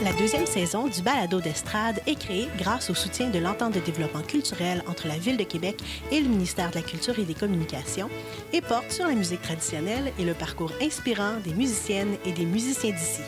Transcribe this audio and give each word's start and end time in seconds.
La 0.00 0.12
deuxième 0.12 0.46
saison 0.46 0.86
du 0.86 1.02
balado 1.02 1.40
d'estrade 1.40 2.00
est 2.06 2.14
créée 2.14 2.46
grâce 2.56 2.88
au 2.88 2.94
soutien 2.94 3.30
de 3.30 3.40
l'entente 3.40 3.74
de 3.74 3.80
développement 3.80 4.22
culturel 4.22 4.84
entre 4.86 5.08
la 5.08 5.18
Ville 5.18 5.36
de 5.36 5.42
Québec 5.42 5.76
et 6.12 6.20
le 6.20 6.28
ministère 6.28 6.70
de 6.70 6.76
la 6.76 6.82
Culture 6.82 7.18
et 7.18 7.24
des 7.24 7.34
Communications 7.34 8.08
et 8.52 8.60
porte 8.60 8.92
sur 8.92 9.08
la 9.08 9.14
musique 9.14 9.42
traditionnelle 9.42 10.12
et 10.16 10.24
le 10.24 10.34
parcours 10.34 10.70
inspirant 10.80 11.40
des 11.42 11.52
musiciennes 11.52 12.16
et 12.24 12.30
des 12.30 12.46
musiciens 12.46 12.92
d'ici. 12.92 13.22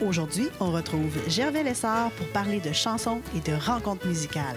Aujourd'hui, 0.00 0.46
on 0.60 0.70
retrouve 0.70 1.18
Gervais 1.28 1.64
Lessard 1.64 2.12
pour 2.12 2.28
parler 2.28 2.60
de 2.60 2.72
chansons 2.72 3.22
et 3.36 3.40
de 3.40 3.56
rencontres 3.56 4.06
musicales. 4.06 4.56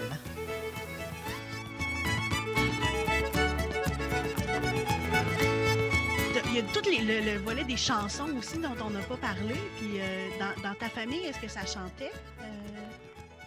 Tout 6.74 6.82
le, 6.84 7.34
le 7.34 7.38
volet 7.44 7.64
des 7.64 7.76
chansons 7.76 8.28
aussi 8.36 8.58
dont 8.58 8.74
on 8.84 8.90
n'a 8.90 9.00
pas 9.02 9.16
parlé. 9.16 9.54
Puis 9.78 9.98
euh, 10.00 10.28
dans, 10.38 10.62
dans 10.62 10.74
ta 10.74 10.88
famille, 10.88 11.24
est-ce 11.26 11.40
que 11.40 11.48
ça 11.48 11.64
chantait? 11.64 12.12
Euh, 12.40 12.44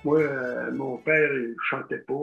Moi, 0.04 0.20
euh, 0.20 0.72
mon 0.72 0.98
père, 0.98 1.32
il 1.34 1.50
ne 1.50 1.56
chantait 1.70 2.00
pas. 2.00 2.14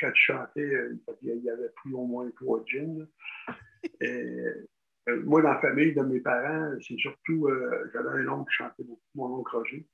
Quand 0.00 0.08
il 0.08 0.14
chantait, 0.14 0.60
euh, 0.60 0.96
il 1.22 1.42
y 1.42 1.50
avait 1.50 1.70
plus 1.82 1.94
au 1.94 2.04
moins 2.06 2.30
trois 2.36 2.62
jeans. 2.66 3.06
Euh, 4.02 4.66
moi, 5.24 5.40
dans 5.42 5.50
la 5.52 5.60
famille 5.60 5.94
de 5.94 6.02
mes 6.02 6.20
parents, 6.20 6.72
c'est 6.86 6.98
surtout, 6.98 7.46
euh, 7.48 7.90
j'avais 7.92 8.10
un 8.20 8.28
oncle 8.28 8.50
qui 8.50 8.56
chantait 8.56 8.82
beaucoup, 8.84 9.00
mon 9.14 9.38
oncle 9.38 9.56
Roger. 9.56 9.86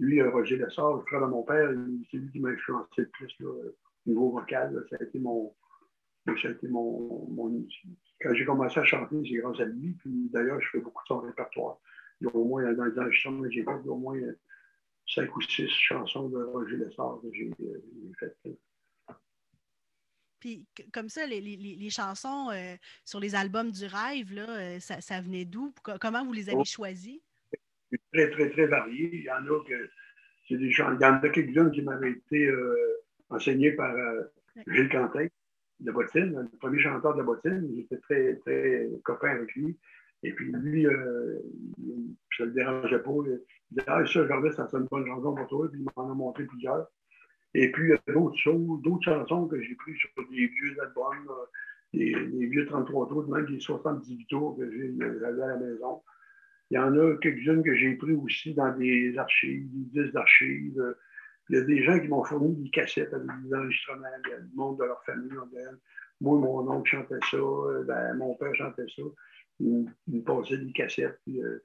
Lui, 0.00 0.20
euh, 0.20 0.30
Roger 0.30 0.56
Lessard, 0.56 0.94
le 0.96 1.02
frère 1.02 1.20
de 1.22 1.26
mon 1.26 1.42
père, 1.42 1.70
c'est 2.10 2.16
lui 2.16 2.30
qui 2.32 2.40
m'a 2.40 2.50
influencé 2.50 2.88
le 2.98 3.08
plus 3.08 3.34
au 3.44 3.74
niveau 4.06 4.30
vocal. 4.30 4.84
Ça 4.90 4.96
a 5.00 5.04
été 5.04 5.18
mon. 5.18 5.54
Ça 6.26 6.48
a 6.48 6.50
été 6.52 6.68
mon- 6.68 7.28
quand 8.24 8.34
j'ai 8.34 8.44
commencé 8.44 8.80
à 8.80 8.84
chanter, 8.84 9.16
c'est 9.22 9.36
grâce 9.36 9.60
à 9.60 9.66
lui. 9.66 9.92
Puis 9.98 10.28
d'ailleurs, 10.32 10.60
je 10.60 10.68
fais 10.70 10.78
beaucoup 10.80 11.02
de 11.04 11.08
son 11.08 11.20
répertoire. 11.20 11.78
Il 12.20 12.26
y 12.26 12.30
a 12.30 12.34
au 12.34 12.44
moins, 12.44 12.72
dans 12.72 12.84
les 12.86 12.98
enregistrements 12.98 13.42
que 13.42 13.50
j'ai 13.50 13.62
fait, 13.62 13.70
il 13.82 13.86
y 13.86 13.88
a 13.88 13.92
au 13.92 13.96
moins 13.98 14.18
cinq 15.06 15.36
ou 15.36 15.40
six 15.42 15.68
chansons 15.68 16.28
de 16.30 16.42
Roger 16.42 16.76
Lessard 16.76 17.20
que 17.22 17.28
j'ai 17.32 17.50
euh, 17.60 17.82
faites. 18.18 18.36
Puis 20.40 20.66
comme 20.92 21.08
ça, 21.08 21.26
les, 21.26 21.40
les- 21.40 21.56
les- 21.56 21.90
chansons 21.90 22.50
euh, 22.50 22.74
sur 23.04 23.18
les 23.20 23.34
albums 23.34 23.70
du 23.70 23.86
rêve, 23.86 24.32
là, 24.32 24.48
euh, 24.48 24.80
ça, 24.80 25.00
ça 25.00 25.20
venait 25.20 25.44
d'où? 25.44 25.72
Co- 25.82 25.98
Comment 26.00 26.24
vous 26.24 26.32
les 26.32 26.48
avez 26.48 26.58
Oh. 26.60 26.64
choisis? 26.64 27.20
C'est 27.90 28.00
très, 28.12 28.30
très, 28.30 28.50
très 28.50 28.66
varié. 28.66 29.10
Il 29.14 29.22
y 29.22 29.30
en 29.30 29.44
a 29.46 29.64
que 29.66 29.90
c'est 30.48 30.56
des 30.58 30.70
gens. 30.70 30.92
Il 30.94 31.00
y 31.00 31.04
en 31.04 31.14
a 31.14 31.28
quelques-unes 31.28 31.70
qui 31.70 31.82
m'avaient 31.82 32.12
été 32.12 32.46
euh, 32.46 33.02
enseignées 33.30 33.72
par 33.72 33.94
euh, 33.94 34.22
Gilles 34.66 34.88
Quentin 34.90 35.26
Bottine, 35.80 36.48
le 36.52 36.58
premier 36.58 36.78
chanteur 36.78 37.14
de 37.14 37.22
Bottine. 37.22 37.70
J'étais 37.74 37.98
très, 37.98 38.36
très 38.36 38.88
copain 39.04 39.30
avec 39.30 39.54
lui. 39.54 39.78
Et 40.22 40.32
puis 40.32 40.52
lui, 40.52 40.86
euh, 40.86 41.38
ça 42.36 42.44
ne 42.44 42.48
le 42.48 42.54
dérangeait 42.54 42.98
pas. 42.98 43.10
Il 43.26 43.40
disait 43.70 43.84
Ah, 43.86 44.06
ça, 44.06 44.26
Gervais, 44.26 44.52
ça 44.52 44.68
sonne 44.68 44.82
une 44.82 44.88
bonne 44.88 45.06
chanson 45.06 45.34
pour 45.34 45.46
toi. 45.46 45.68
Puis 45.70 45.80
il 45.80 45.86
m'en 45.96 46.10
a 46.10 46.14
montré 46.14 46.44
plusieurs. 46.44 46.86
Et 47.54 47.70
puis, 47.70 47.88
il 47.88 47.90
y 47.90 47.92
a 47.92 48.12
d'autres 48.12 48.38
choses, 48.38 48.82
d'autres 48.82 49.04
chansons 49.04 49.46
que 49.46 49.60
j'ai 49.60 49.74
prises 49.76 49.96
sur 49.96 50.10
des 50.28 50.46
vieux 50.46 50.76
albums, 50.82 51.24
là, 51.26 51.34
des, 51.92 52.12
des 52.12 52.46
vieux 52.46 52.66
33 52.66 53.08
tours, 53.08 53.28
même 53.28 53.46
des 53.46 53.60
78 53.60 54.26
tours 54.26 54.56
que 54.56 54.68
j'ai 54.70 54.92
j'avais 54.98 55.42
à 55.42 55.46
la 55.46 55.56
maison. 55.56 56.02
Il 56.70 56.74
y 56.74 56.78
en 56.78 56.98
a 56.98 57.16
quelques-unes 57.18 57.62
que 57.62 57.74
j'ai 57.76 57.94
prises 57.94 58.18
aussi 58.18 58.54
dans 58.54 58.76
des 58.76 59.16
archives, 59.16 59.68
des 59.70 60.02
disques 60.02 60.14
d'archives. 60.14 60.94
Il 61.50 61.56
y 61.56 61.58
a 61.58 61.64
des 61.64 61.82
gens 61.82 61.98
qui 61.98 62.08
m'ont 62.08 62.24
fourni 62.24 62.54
des 62.56 62.70
cassettes 62.70 63.12
avec 63.12 63.26
des 63.42 63.54
enregistrements, 63.54 64.06
il 64.24 64.30
y 64.30 64.34
a 64.34 64.38
le 64.38 64.48
monde 64.54 64.78
de 64.78 64.84
leur 64.84 65.02
famille. 65.04 65.30
Moi, 66.20 66.38
mon 66.38 66.70
oncle 66.70 66.90
chantait 66.90 67.18
ça, 67.30 67.36
euh, 67.36 67.84
ben, 67.84 68.14
mon 68.14 68.34
père 68.36 68.54
chantait 68.54 68.86
ça. 68.96 69.02
Il, 69.60 69.90
me 70.08 70.20
passait 70.22 70.58
des 70.58 70.72
cassettes, 70.72 71.20
puis 71.24 71.42
euh, 71.42 71.58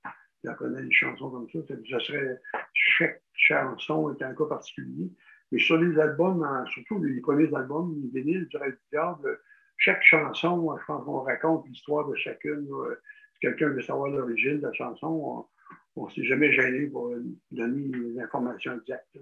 il 0.44 0.50
apprenait 0.50 0.84
des 0.84 0.91
chansons 0.91 1.29
comme 1.29 1.50
ça. 1.50 1.59
Ça, 1.90 2.00
serait, 2.00 2.41
chaque 2.73 3.22
chanson 3.34 4.13
est 4.13 4.22
un 4.22 4.34
cas 4.34 4.45
particulier. 4.45 5.12
Mais 5.51 5.59
sur 5.59 5.78
les 5.78 5.97
albums, 6.00 6.46
surtout 6.73 7.01
les 7.03 7.22
premiers 7.22 7.53
albums, 7.56 7.96
les 8.01 8.22
vinyles 8.22 8.47
du 8.47 8.57
du 8.57 9.29
chaque 9.78 10.03
chanson, 10.03 10.78
je 10.78 10.85
pense 10.85 11.06
qu'on 11.06 11.22
raconte 11.22 11.66
l'histoire 11.67 12.07
de 12.07 12.16
chacune. 12.16 12.67
là. 12.69 12.96
Si 13.34 13.40
quelqu'un 13.40 13.69
veut 13.69 13.81
savoir 13.81 14.09
l'origine 14.11 14.57
de 14.57 14.67
la 14.67 14.73
chanson, 14.73 15.47
on 15.96 16.06
ne 16.06 16.11
s'est 16.11 16.25
jamais 16.25 16.51
gêné 16.51 16.88
pour 16.88 17.13
donner 17.51 17.88
les 17.97 18.19
informations 18.19 18.78
exactes. 18.78 19.17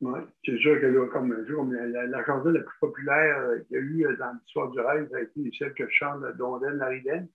Ouais. 0.00 0.20
C'est 0.44 0.56
sûr 0.58 0.80
que 0.80 0.86
là, 0.86 1.06
comme, 1.08 1.44
comme 1.46 1.72
la, 1.74 2.06
la- 2.06 2.24
chanson 2.24 2.48
la 2.50 2.60
plus 2.60 2.78
populaire 2.80 3.38
euh, 3.40 3.58
qu'il 3.60 3.76
y 3.76 3.78
a 3.78 3.82
eu 3.82 4.06
euh, 4.06 4.16
dans 4.16 4.32
l'histoire 4.32 4.70
du 4.70 4.80
rêve, 4.80 5.08
a 5.14 5.20
été 5.20 5.50
celle 5.58 5.74
que 5.74 5.86
chante 5.90 6.22
de 6.22 6.32
Dondaine 6.32 6.78
Lariden. 6.78 7.28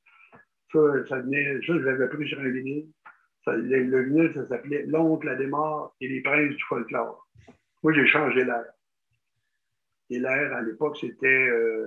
Ça, 0.72 0.80
ça 1.08 1.20
venait, 1.20 1.56
ça, 1.62 1.74
je 1.74 1.74
l'avais 1.74 2.08
pris 2.10 2.28
sur 2.28 2.40
un 2.40 2.50
vinyle. 2.50 2.88
Le 3.48 4.02
vinyle, 4.02 4.32
ça 4.34 4.48
s'appelait 4.48 4.86
L'oncle, 4.88 5.28
la 5.28 5.36
démarre 5.36 5.94
et 6.02 6.08
les 6.08 6.22
princes 6.22 6.56
du 6.56 6.64
folklore. 6.68 7.28
Moi, 7.84 7.94
j'ai 7.94 8.08
changé 8.08 8.44
l'air. 8.44 8.66
Et 10.10 10.18
l'air, 10.18 10.54
à 10.54 10.62
l'époque, 10.64 10.98
c'était 11.00 11.48
euh, 11.48 11.86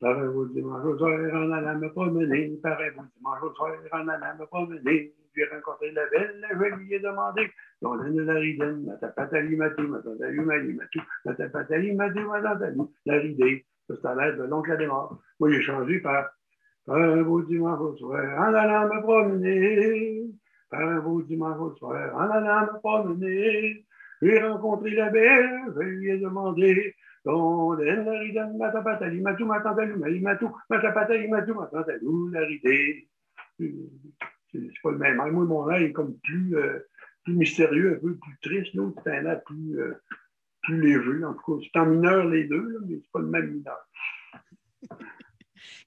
Par 0.00 0.18
un 0.18 0.28
beau 0.28 0.44
dimanche 0.46 0.84
au 0.84 0.98
soir, 0.98 1.18
en 1.34 1.50
allant 1.52 1.78
me 1.78 1.88
promener. 1.88 2.50
Par 2.62 2.78
un 2.78 2.90
beau 2.90 3.02
dimanche 3.16 3.42
au 3.42 3.54
soir, 3.54 3.72
en 3.92 4.08
allant 4.08 4.36
me 4.38 4.44
promener. 4.44 5.14
J'ai 5.34 5.44
rencontré 5.46 5.92
la 5.92 6.06
belle, 6.08 6.44
je 6.50 6.76
lui 6.76 6.94
ai 6.94 7.00
demandé. 7.00 7.50
On 7.82 7.96
donne 7.96 8.20
la 8.24 8.34
ridaine, 8.34 8.84
ma 8.86 8.94
tapatali, 8.94 9.56
ma 9.56 9.70
tout, 9.70 9.86
ma 9.86 9.98
tatali, 9.98 10.40
ma 10.40 10.56
li, 10.56 10.74
ma 10.74 10.84
tout, 10.90 11.02
ma 11.24 11.34
tapatali, 11.34 11.94
ma 11.94 12.10
tout, 12.10 12.26
ma 12.28 12.40
tatali, 12.42 12.80
la 13.06 13.18
ridée. 13.18 13.64
Ça, 14.02 14.10
à 14.10 14.14
l'air 14.14 14.36
de 14.36 14.42
l'oncle 14.44 14.72
à 14.72 14.76
démarre. 14.76 15.18
Moi, 15.40 15.50
j'ai 15.50 15.62
changé 15.62 16.00
par 16.00 16.30
un 16.88 17.22
beau 17.22 17.40
dimanche 17.42 17.98
soir, 17.98 18.38
en 18.38 18.54
allant 18.54 18.94
me 18.94 19.00
promener. 19.00 20.30
Par 20.68 20.80
un 20.80 20.98
beau 20.98 21.22
dimanche 21.22 21.78
soir, 21.78 22.14
en 22.14 22.30
allant 22.30 22.72
me 22.72 22.78
promener. 22.80 23.86
J'ai 24.20 24.40
rencontré 24.40 24.90
la 24.90 25.08
belle, 25.08 25.72
je 25.74 25.80
lui 25.80 26.10
ai 26.10 26.18
demandé. 26.18 26.94
On 27.24 27.74
donne 27.74 28.04
la 28.04 28.18
ridaine, 28.18 28.58
ma 28.58 28.70
tapatali, 28.70 29.20
ma 29.20 29.34
tout, 29.34 29.46
ma 29.46 29.60
tatali, 29.60 31.28
ma 31.28 31.42
C'est 34.52 34.60
pas 34.82 34.90
le 34.92 34.98
même 34.98 35.18
air. 35.18 35.32
Moi, 35.32 35.44
mon 35.44 35.70
air 35.70 35.80
est 35.82 35.92
comme 35.92 36.18
plus, 36.20 36.56
euh, 36.56 36.78
plus 37.24 37.34
mystérieux, 37.34 37.96
un 37.96 38.00
peu 38.00 38.16
plus 38.16 38.38
triste. 38.42 38.74
L'autre, 38.74 39.00
c'est 39.04 39.16
un 39.16 39.26
air 39.26 39.42
plus, 39.44 39.78
euh, 39.78 39.94
plus 40.62 40.80
léger. 40.80 41.24
En 41.24 41.34
tout 41.34 41.58
cas, 41.58 41.66
c'est 41.72 41.78
en 41.80 41.86
mineur 41.86 42.24
les 42.26 42.44
deux, 42.44 42.66
là, 42.68 42.78
mais 42.86 42.96
c'est 43.02 43.10
pas 43.12 43.20
le 43.20 43.26
même 43.26 43.50
mineur. 43.50 43.78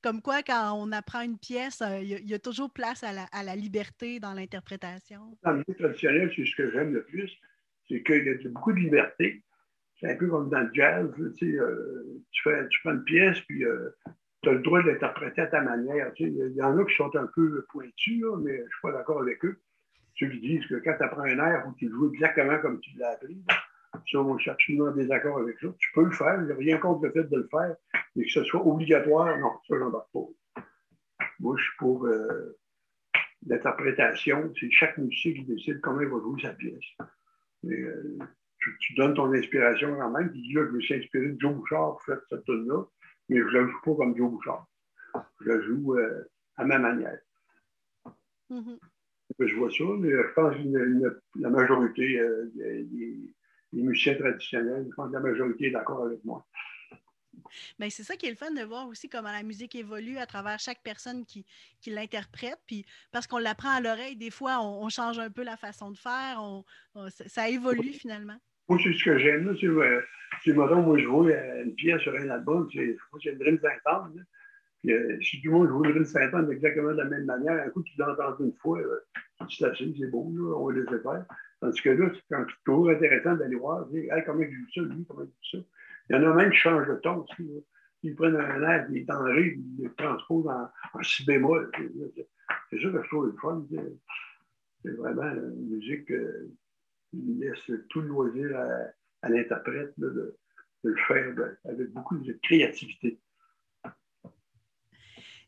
Comme 0.03 0.21
quoi, 0.21 0.44
quand 0.44 0.73
on 0.73 0.91
apprend 0.91 1.21
une 1.21 1.38
pièce, 1.39 1.81
euh, 1.81 2.00
il 2.01 2.07
y, 2.09 2.16
a- 2.16 2.19
il 2.19 2.29
y 2.29 2.33
a 2.33 2.39
toujours 2.39 2.71
place 2.71 3.03
à 3.03 3.13
la, 3.13 3.23
à 3.31 3.44
la 3.44 3.55
liberté 3.55 4.19
dans 4.19 4.33
l'interprétation. 4.33 5.38
Dans 5.44 5.51
la 5.51 5.57
musique 5.57 5.77
traditionnelle, 5.77 6.31
c'est 6.35 6.45
ce 6.45 6.55
que 6.55 6.71
j'aime 6.71 6.94
le 6.94 7.03
plus, 7.05 7.31
c'est 7.88 8.03
qu'il 8.03 8.25
y 8.25 8.29
a 8.29 8.50
beaucoup 8.50 8.73
de 8.73 8.79
liberté. 8.79 9.44
C'est 10.00 10.11
un 10.11 10.16
peu 10.17 10.27
comme 10.27 10.50
dans 10.50 10.59
le 10.61 10.69
jazz. 10.73 11.09
Tu, 11.16 11.23
sais, 11.47 11.57
tu, 12.31 12.41
fais, 12.44 12.67
tu 12.69 12.79
fais 12.81 12.89
une 12.89 13.03
pièce, 13.03 13.39
puis 13.41 13.63
tu 14.41 14.50
as 14.50 14.53
le 14.53 14.59
droit 14.59 14.81
de 14.81 14.90
l'interpréter 14.90 15.41
à 15.41 15.47
ta 15.47 15.62
manière. 15.62 16.12
Il 16.19 16.53
y 16.56 16.62
en 16.62 16.78
a 16.78 16.85
qui 16.85 16.96
sont 16.96 17.16
un 17.16 17.28
peu 17.28 17.66
pointus, 17.72 18.22
là, 18.22 18.38
mais 18.38 18.57
je 18.57 18.63
ne 18.63 18.68
suis 18.68 18.81
pas 18.81 18.91
d'accord 18.91 19.22
avec 19.22 19.44
eux. 19.46 19.59
Ceux 20.16 20.29
qui 20.29 20.40
disent 20.40 20.66
que 20.68 20.75
quand 20.75 20.96
tu 20.97 21.03
apprends 21.03 21.22
un 21.22 21.40
air, 21.40 21.63
que 21.63 21.78
tu 21.78 21.88
le 21.88 21.96
joues 21.96 22.13
exactement 22.13 22.60
comme 22.60 22.80
tu 22.80 22.92
l'as 22.98 23.12
appris. 23.12 23.44
là. 23.48 23.56
Ça, 24.10 24.19
on 24.19 24.38
absolument 24.38 24.86
en 24.86 24.92
désaccord 24.92 25.39
avec 25.39 25.60
ça. 25.60 25.68
Tu 25.77 25.92
peux 25.94 26.06
le 26.06 26.12
faire, 26.12 26.39
il 26.42 26.45
n'y 26.45 26.51
a 26.51 26.56
rien 26.56 26.77
contre 26.77 27.06
le 27.06 27.12
fait 27.12 27.30
de 27.30 27.38
le 27.38 27.48
faire, 27.51 27.75
mais 28.15 28.24
que 28.24 28.31
ce 28.31 28.44
soit 28.45 28.65
obligatoire, 28.65 29.38
non, 29.38 29.51
ça, 29.68 29.77
j'en 29.77 29.92
parle 29.92 30.06
pas. 30.13 30.63
Moi, 31.39 31.56
je 31.57 31.63
suis 31.63 31.77
pour 31.77 32.06
euh, 32.06 32.57
l'interprétation. 33.45 34.51
C'est 34.60 34.71
chaque 34.71 34.98
musicien 34.98 35.33
qui 35.33 35.44
décide 35.44 35.81
comment 35.81 36.01
il 36.01 36.07
va 36.07 36.19
jouer 36.19 36.42
sa 36.42 36.54
pièce. 36.54 36.86
Mais, 37.63 37.80
euh, 37.81 38.18
tu, 38.80 38.94
donnes 38.95 39.13
ton 39.13 39.33
inspiration 39.33 39.95
quand 39.98 40.12
même, 40.12 40.31
tu 40.31 40.39
dis 40.39 40.54
là, 40.54 40.65
je 40.68 40.71
me 40.71 40.81
suis 40.81 40.95
inspiré 40.95 41.30
de 41.30 41.39
Joe 41.39 41.54
Bouchard 41.54 41.92
pour 41.92 42.04
faire 42.04 42.19
cette 42.30 42.44
tune-là, 42.45 42.83
mais 43.29 43.38
je 43.38 43.44
ne 43.44 43.51
la 43.51 43.68
joue 43.68 43.81
pas 43.83 43.95
comme 43.95 44.15
Joe 44.15 44.31
Bouchard. 44.31 44.68
Je 45.41 45.50
la 45.50 45.62
joue 45.62 45.95
euh, 45.95 46.23
à 46.57 46.65
ma 46.65 46.79
manière. 46.79 47.19
Mhm. 48.50 48.77
Je 49.39 49.56
vois 49.56 49.71
ça, 49.71 49.83
mais 49.97 50.09
je 50.09 50.33
pense 50.33 50.56
que 50.56 51.21
la 51.39 51.50
majorité 51.50 52.19
euh, 52.19 52.51
des, 52.53 53.33
musiciens 53.73 54.15
traditionnels, 54.15 54.85
je 54.89 54.95
pense 54.95 55.07
que 55.09 55.13
la 55.13 55.21
majorité 55.21 55.68
est 55.68 55.71
d'accord 55.71 56.06
avec 56.06 56.23
moi. 56.25 56.45
Mais 57.79 57.89
c'est 57.89 58.03
ça 58.03 58.15
qui 58.18 58.27
est 58.27 58.29
le 58.29 58.35
fun 58.35 58.51
de 58.51 58.62
voir 58.62 58.88
aussi 58.88 59.09
comment 59.09 59.31
la 59.31 59.44
musique 59.44 59.75
évolue 59.75 60.17
à 60.17 60.25
travers 60.25 60.59
chaque 60.59 60.83
personne 60.83 61.25
qui, 61.25 61.45
qui 61.79 61.89
l'interprète. 61.89 62.59
Puis 62.67 62.85
parce 63.12 63.25
qu'on 63.25 63.39
l'apprend 63.39 63.69
à 63.69 63.81
l'oreille, 63.81 64.15
des 64.15 64.31
fois, 64.31 64.59
on, 64.62 64.83
on 64.85 64.89
change 64.89 65.17
un 65.17 65.29
peu 65.31 65.44
la 65.44 65.57
façon 65.57 65.91
de 65.91 65.97
faire. 65.97 66.38
on- 66.39 66.63
on- 66.95 67.09
ça, 67.09 67.27
ça 67.27 67.50
évolue 67.50 67.94
finalement. 67.94 68.38
Moi, 68.67 68.79
c'est 68.83 68.94
ce 68.94 69.03
que 69.03 69.17
j'aime. 69.17 69.56
C'est, 70.43 70.51
euh, 70.51 70.55
mettons, 70.55 70.81
moi, 70.81 70.97
je 70.97 71.03
joue 71.03 71.29
une 71.29 71.75
pièce 71.75 72.01
sur 72.01 72.13
un 72.15 72.29
album, 72.29 72.67
c'est 72.73 72.97
une 73.25 73.38
Dream 73.38 73.59
Saint-Anne. 73.59 74.25
Puis, 74.79 74.93
euh, 74.93 75.17
si 75.21 75.41
tout 75.41 75.51
le 75.51 75.57
monde 75.57 75.67
joue 75.69 75.83
une 75.83 75.91
Dream 75.91 76.05
Saint-Anne 76.05 76.51
exactement 76.51 76.91
de 76.91 76.97
la 76.97 77.05
même 77.05 77.25
manière, 77.25 77.63
un 77.65 77.69
coup, 77.69 77.83
tu 77.83 77.93
l'entends 77.97 78.38
une 78.39 78.53
fois, 78.53 78.79
euh, 78.79 78.99
c'est 79.49 79.65
assez, 79.65 79.93
c'est 79.97 80.07
beau, 80.07 80.31
là, 80.35 80.55
on 80.57 80.67
va 80.67 80.73
laisser 80.73 80.99
faire. 81.01 81.25
Tandis 81.59 81.81
que 81.81 81.89
là, 81.89 82.11
c'est 82.29 82.35
toujours 82.65 82.89
intéressant 82.89 83.35
d'aller 83.35 83.55
voir, 83.55 83.85
dire, 83.88 84.11
comment 84.25 84.41
il 84.41 84.51
joue 84.51 84.65
ça, 84.73 84.81
lui, 84.81 85.05
comment 85.07 85.23
il 85.23 85.27
joue 85.27 85.59
ça? 85.59 85.65
Il 86.09 86.15
y 86.15 86.19
en 86.19 86.31
a 86.31 86.33
même 86.33 86.51
qui 86.51 86.57
changent 86.57 86.88
de 86.88 86.95
ton 86.95 87.17
aussi. 87.17 87.49
Ils 88.03 88.15
prennent 88.15 88.35
un 88.35 88.63
air, 88.63 88.89
des 88.89 89.03
denrées, 89.03 89.59
ils 89.77 89.83
le 89.83 89.93
transposent 89.93 90.47
en, 90.47 90.69
en 90.93 91.03
si 91.03 91.23
bémol. 91.23 91.71
C'est 92.69 92.81
ça 92.81 92.89
que 92.89 93.03
je 93.03 93.07
trouve 93.07 93.27
le 93.27 93.35
fun. 93.39 93.63
C'est 94.83 94.91
vraiment 94.97 95.31
une 95.31 95.69
musique 95.69 96.09
euh, 96.11 96.49
qui 97.11 97.38
laisse 97.39 97.71
tout 97.89 98.01
le 98.01 98.07
loisir 98.07 98.57
à, 98.57 98.67
l'interprète 99.29 99.94
de, 99.97 100.38
le 100.83 100.95
faire 101.07 101.35
avec 101.65 101.89
beaucoup 101.91 102.18
de 102.18 102.33
créativité. 102.41 103.19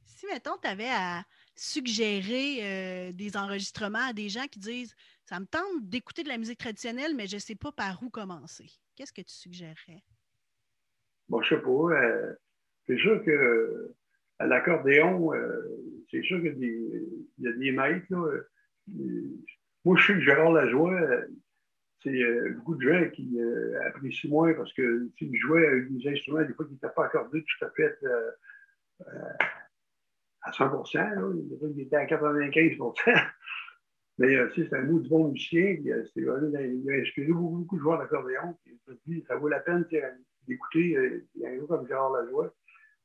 Si, 0.05 0.27
mettons, 0.27 0.57
tu 0.61 0.67
avais 0.67 0.89
à 0.89 1.23
suggérer 1.55 2.59
euh, 2.61 3.11
des 3.13 3.35
enregistrements 3.35 4.09
à 4.09 4.13
des 4.13 4.29
gens 4.29 4.45
qui 4.45 4.59
disent 4.59 4.95
Ça 5.25 5.39
me 5.39 5.45
tente 5.45 5.89
d'écouter 5.89 6.23
de 6.23 6.29
la 6.29 6.37
musique 6.37 6.59
traditionnelle, 6.59 7.15
mais 7.15 7.27
je 7.27 7.35
ne 7.35 7.39
sais 7.39 7.55
pas 7.55 7.71
par 7.71 8.01
où 8.03 8.09
commencer, 8.09 8.69
qu'est-ce 8.95 9.13
que 9.13 9.21
tu 9.21 9.33
suggérerais? 9.33 10.03
Bon, 11.29 11.41
je 11.41 11.55
ne 11.55 11.59
sais 11.59 11.65
pas. 11.65 11.69
Euh, 11.71 12.35
c'est 12.85 12.97
sûr 12.97 13.23
que 13.23 13.95
à 14.39 14.45
l'accordéon, 14.45 15.31
c'est 16.11 16.23
sûr 16.23 16.41
qu'il 16.41 16.59
y, 17.39 17.47
a 17.47 17.51
des 17.53 17.71
maîtres. 17.71 18.05
Là, 18.09 18.41
moi, 19.85 19.97
je 19.97 20.07
sais 20.07 20.13
que 20.13 20.21
Gérard 20.21 20.51
Lajoie, 20.51 20.99
c'est 22.03 22.21
euh, 22.21 22.53
beaucoup 22.57 22.75
de 22.75 22.81
gens 22.81 23.09
qui 23.11 23.39
euh, 23.39 23.79
apprécient 23.88 24.29
moins 24.29 24.53
parce 24.53 24.73
que 24.73 25.09
s'ils 25.17 25.35
jouaient 25.35 25.65
avec 25.65 25.91
des 25.91 26.09
instruments, 26.09 26.44
des 26.44 26.53
fois, 26.53 26.65
qui 26.65 26.73
n'étaient 26.73 26.94
pas 26.95 27.05
accordés 27.05 27.44
tout 27.44 27.65
à 27.65 27.69
fait 27.71 27.97
euh, 28.03 28.31
à 30.41 30.51
100% 30.51 31.71
il 31.75 31.81
était 31.81 31.95
à 31.95 32.05
95% 32.05 32.94
Mais 34.19 34.38
c'est 34.55 34.71
un 34.73 34.83
mot 34.83 35.00
du 35.00 35.09
bon 35.09 35.29
musicien. 35.29 35.75
Il 35.79 35.91
a, 35.91 35.97
inspiré 35.97 37.31
beaucoup, 37.31 37.57
beaucoup 37.57 37.77
de 37.77 37.81
joueurs 37.81 37.97
d'accordéon. 37.97 38.55
Ça 39.27 39.35
vaut 39.38 39.47
la 39.47 39.59
peine 39.59 39.85
d'écouter 40.47 40.95
un 41.44 41.55
gars 41.57 41.65
comme 41.67 41.88
Gérard 41.88 42.11
Lajoie, 42.11 42.53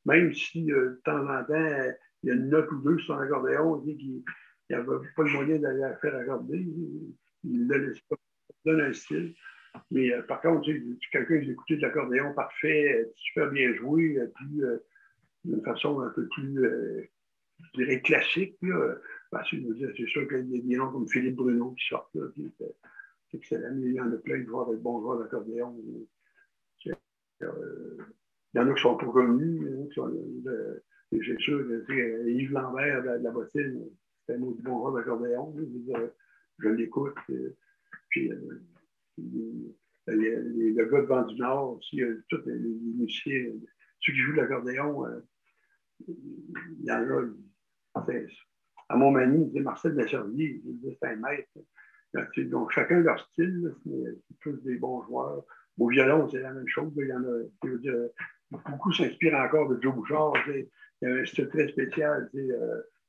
même 0.04 0.34
si 0.34 0.64
de 0.64 1.00
temps 1.04 1.26
en 1.26 1.44
temps, 1.44 1.94
il 2.22 2.28
y 2.28 2.30
a 2.30 2.34
une 2.34 2.50
note 2.50 2.70
ou 2.72 2.82
deux 2.82 2.98
sur 2.98 3.14
un 3.14 3.22
accordéon 3.22 3.80
qui 3.80 4.22
il 4.70 4.76
n'y 4.76 4.82
avait 4.82 5.06
pas 5.16 5.22
le 5.22 5.32
moyen 5.32 5.58
d'aller 5.58 5.80
la 5.80 5.96
faire 5.96 6.14
accorder. 6.14 6.66
Il 7.44 7.66
ne 7.66 7.74
laisse 7.74 8.00
pas. 8.00 8.16
Donne 8.64 8.80
un 8.80 8.92
style. 8.92 9.34
Mais 9.90 10.12
euh, 10.12 10.22
par 10.22 10.40
contre, 10.40 10.68
quelqu'un 11.12 11.40
qui 11.40 11.50
écouté 11.50 11.76
de 11.76 11.82
l'accordéon 11.82 12.32
parfait, 12.34 13.00
euh, 13.00 13.12
super 13.16 13.50
bien 13.50 13.74
joué, 13.74 14.18
euh, 14.18 14.26
puis 14.34 14.60
d'une 15.44 15.62
façon 15.62 16.00
un 16.00 16.10
peu 16.10 16.26
plus, 16.28 16.62
je 16.62 17.80
dirais, 17.80 18.00
classique. 18.00 18.56
Là. 18.62 18.96
Ben, 19.32 19.40
c'est 19.50 20.06
sûr 20.06 20.28
qu'il 20.28 20.50
y 20.50 20.58
a 20.58 20.62
des 20.62 20.76
noms 20.76 20.90
comme 20.90 21.08
Philippe 21.08 21.36
Bruno 21.36 21.72
qui 21.72 21.86
sortent, 21.86 22.14
là, 22.14 22.26
qui 22.34 22.46
est 22.46 23.36
excellent. 23.36 23.76
Il 23.78 23.92
y 23.92 24.00
en 24.00 24.12
a 24.12 24.16
plein 24.16 24.38
de 24.38 24.46
joueurs, 24.46 24.70
de 24.70 24.76
bons 24.76 25.00
joueurs 25.00 25.18
d'accordéon. 25.18 25.76
il 26.84 26.96
y 28.54 28.58
en 28.58 28.68
a 28.68 28.74
qui 28.74 28.82
sont 28.82 28.96
pas 28.96 29.06
connus. 29.06 29.68
C'est 31.10 31.38
sûr 31.38 31.66
que 31.66 32.28
Yves 32.28 32.52
Lambert 32.52 33.02
de 33.02 33.22
la 33.22 33.30
bottine, 33.30 33.84
c'est 34.26 34.34
un 34.34 34.42
autre 34.42 34.62
bon 34.62 34.90
d'accordéon. 34.90 35.54
Je, 36.58 36.68
l'écoute. 36.68 37.14
Euh, 38.16 38.62
puis, 39.16 39.74
euh, 40.08 40.14
le 40.16 40.84
gars 40.84 41.02
de 41.02 41.06
Vent 41.06 41.26
du 41.26 41.36
Nord 41.36 41.76
aussi, 41.76 42.02
euh, 42.02 42.24
tous 42.28 42.42
les, 42.46 42.58
musiciens, 42.58 43.52
ceux 44.00 44.12
qui 44.12 44.18
jouent 44.18 44.32
de 44.32 44.38
l'accordéon, 44.38 45.04
il 46.06 46.84
y 46.84 46.92
en 46.92 47.02
a. 47.02 47.24
À 48.90 48.96
mon 48.96 49.10
manie, 49.10 49.50
Marcel 49.60 49.94
Desservier, 49.94 50.62
c'est 51.00 51.08
un 51.08 51.16
maître. 51.16 51.50
Donc, 52.50 52.70
chacun 52.70 53.00
leur 53.00 53.20
style, 53.28 53.74
c'est 53.84 54.38
tous 54.40 54.56
des 54.62 54.76
bons 54.76 55.02
joueurs. 55.02 55.44
Au 55.76 55.88
violon, 55.88 56.28
c'est 56.28 56.40
la 56.40 56.52
même 56.52 56.68
chose. 56.68 56.92
Il 56.96 57.08
y 57.08 57.12
en 57.12 57.24
a, 57.24 58.60
beaucoup 58.70 58.92
s'inspirent 58.92 59.34
encore 59.34 59.68
de 59.68 59.82
Joe 59.82 59.94
Bouchard. 59.94 60.32
Il 60.48 60.68
y 61.02 61.06
a 61.06 61.14
un 61.16 61.24
style 61.26 61.48
très 61.48 61.68
spécial 61.68 62.30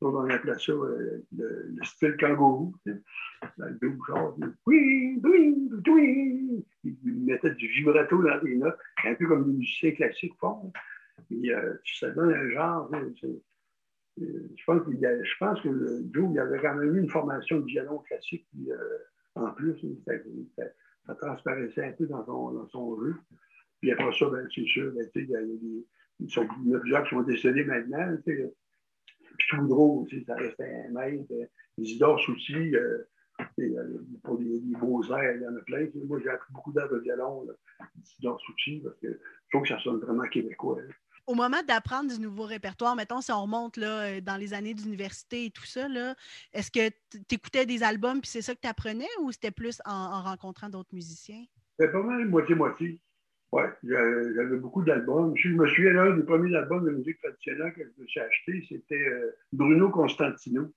on 0.02 0.30
appelait 0.30 0.58
ça 0.58 0.72
euh, 0.72 1.26
le, 1.36 1.84
style 1.84 2.16
kangourou. 2.18 2.74
Dans 2.86 3.66
le 3.66 3.98
genre, 4.08 4.38
oui, 4.66 5.20
oui, 5.24 5.70
oui. 5.88 6.66
Il 6.84 7.26
mettait 7.26 7.54
du 7.56 7.68
vibrato 7.68 8.22
dans 8.22 8.42
les 8.44 8.56
notes, 8.56 8.78
un 9.06 9.16
peu 9.16 9.28
comme 9.28 9.48
les 9.48 9.58
musiciens 9.58 9.92
classiques 9.92 10.36
font. 10.40 10.72
Euh, 11.32 11.74
ça 12.00 12.10
donne 12.12 12.34
un 12.34 12.50
genre. 12.50 12.92
Euh, 12.94 14.50
je 14.58 14.64
pense, 14.66 15.62
que 15.62 15.70
Joe 16.14 16.30
il 16.32 16.40
avait 16.40 16.60
quand 16.60 16.76
même 16.76 16.96
eu 16.96 17.00
une 17.00 17.10
formation 17.10 17.60
de 17.60 17.66
violon 17.66 18.00
classique. 18.00 18.48
en 19.36 19.52
plus, 19.52 19.76
ça, 21.06 21.16
transparaissait 21.16 21.86
un 21.86 21.92
peu 21.94 22.06
dans 22.06 22.68
son, 22.68 23.02
jeu. 23.02 23.16
Puis 23.82 23.92
après 23.92 24.12
ça, 24.18 24.30
ben, 24.30 24.48
c'est 24.54 24.66
sûr, 24.66 24.92
ben, 24.94 25.06
il 25.16 25.30
y 25.30 25.36
a, 25.36 25.42
des, 25.42 26.28
sont, 26.28 26.46
plusieurs 26.82 27.04
qui 27.04 27.10
sont 27.12 27.22
décédés 27.22 27.64
maintenant. 27.64 28.18
Puis 29.40 29.48
Toudreau 29.50 30.04
aussi, 30.04 30.24
ça 30.26 30.36
restait 30.36 30.86
un 30.88 30.92
maître. 30.92 31.34
Isidore 31.78 32.20
Souti, 32.20 32.76
euh, 32.76 33.10
euh, 33.60 34.06
pour 34.24 34.38
des, 34.38 34.60
beaux 34.80 35.04
airs, 35.12 35.36
il 35.36 35.42
y 35.42 35.48
en 35.48 35.56
a 35.56 35.62
plein. 35.62 35.88
Moi, 36.06 36.20
j'ai 36.22 36.30
appris 36.30 36.52
beaucoup 36.54 36.74
d'airs 36.74 36.90
de 36.90 37.00
violon, 37.00 37.48
Isidore 38.04 38.40
Souti, 38.42 38.82
parce 38.84 38.98
que 39.00 39.08
je 39.08 39.50
trouve 39.50 39.64
que 39.64 39.70
ça 39.70 39.80
sonne 39.80 40.00
vraiment 40.00 40.28
québécois. 40.28 40.78
Au 41.26 41.36
moment 41.36 41.62
d'apprendre 41.68 42.12
du 42.12 42.20
nouveau 42.20 42.44
répertoire, 42.44 42.96
mettons, 42.96 43.22
si 43.22 43.32
on 43.32 43.44
remonte 43.44 43.78
là, 43.78 44.02
euh, 44.02 44.22
dans 44.22 44.36
les 44.36 44.54
années 44.54 44.74
d'université 44.74 45.46
et 45.46 45.52
tout 45.52 45.66
ça, 45.66 45.88
est-ce 46.54 46.72
que 46.72 46.90
tu 47.12 47.36
écoutais 47.36 47.66
des 47.66 47.84
albums 47.84 48.20
puis 48.20 48.30
c'est 48.30 48.42
ça 48.42 48.56
que 48.56 48.62
tu 48.62 48.68
apprenais 48.68 49.08
ou 49.22 49.32
c'était 49.32 49.52
plus 49.52 49.80
en, 49.86 49.94
en 49.94 50.24
rencontrant 50.24 50.70
d'autres 50.70 50.94
musiciens? 50.94 51.46
C'était 51.78 51.92
pas 51.92 52.02
mal 52.02 52.28
moitié-moitié. 52.28 53.00
Oui, 53.52 53.64
j'avais 53.84 54.58
beaucoup 54.58 54.84
d'albums. 54.84 55.34
Je 55.36 55.50
me 55.50 55.68
souviens, 55.68 55.94
l'un 55.94 56.16
des 56.16 56.24
premiers 56.24 56.56
albums 56.56 56.86
de 56.86 56.92
musique 56.92 57.20
traditionnelle 57.20 57.74
que 57.74 57.82
je 57.84 58.02
me 58.02 58.08
suis 58.08 58.20
acheté, 58.20 58.64
c'était 58.70 59.08
euh, 59.08 59.32
Bruno 59.52 59.90
Constantino. 59.90 60.72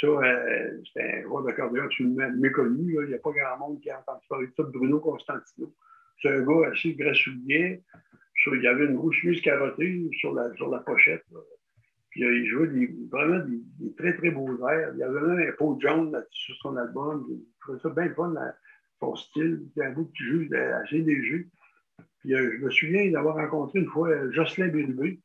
Ça, 0.00 0.06
euh, 0.06 0.80
c'était 0.86 1.22
un 1.24 1.28
roi 1.28 1.42
d'accordéon 1.42 1.84
absolument 1.84 2.30
méconnu. 2.38 2.96
Il 3.02 3.08
n'y 3.08 3.14
a 3.14 3.18
pas 3.18 3.32
grand 3.32 3.58
monde 3.58 3.80
qui 3.80 3.90
a 3.90 3.98
entendu 4.00 4.24
parler 4.30 4.46
de 4.46 4.52
ça, 4.56 4.62
Bruno 4.62 4.98
Constantino. 4.98 5.74
C'est 6.22 6.30
un 6.30 6.42
gars 6.42 6.70
assez 6.72 6.94
grassouillet. 6.94 7.82
il 8.46 8.66
avait 8.66 8.86
une 8.86 8.96
grosse 8.96 9.16
chemise 9.16 9.42
carottée 9.42 10.08
sur 10.18 10.32
la, 10.32 10.54
sur 10.54 10.70
la 10.70 10.78
pochette. 10.78 11.24
Puis 12.10 12.24
euh, 12.24 12.38
il 12.38 12.46
jouait 12.46 12.90
vraiment 13.12 13.44
des, 13.44 13.94
très, 13.94 14.16
très 14.16 14.30
beaux 14.30 14.48
airs. 14.66 14.92
Il 14.94 15.00
y 15.00 15.02
avait 15.02 15.20
même 15.20 15.48
un 15.48 15.52
pot 15.52 15.78
jaune 15.82 16.24
sur 16.30 16.56
son 16.62 16.78
album. 16.78 17.26
Je 17.28 17.60
trouvais 17.60 17.78
ça 17.80 17.90
bien 17.90 18.14
fun, 18.14 18.34
son 19.00 19.16
style. 19.16 19.66
C'est 19.74 19.84
un 19.84 19.92
bout 19.92 20.04
de 20.04 20.16
jeu 20.16 20.48
assez 20.82 21.00
léger. 21.00 21.46
Puis 22.20 22.34
euh, 22.34 22.56
je 22.58 22.64
me 22.64 22.70
souviens 22.70 23.10
d'avoir 23.10 23.36
rencontré 23.36 23.80
une 23.80 23.86
fois 23.86 24.08
euh, 24.08 24.30
Jocelyn 24.32 24.68
Bérubé. 24.68 24.96
Je 25.00 25.06
ne 25.06 25.14
sais 25.14 25.20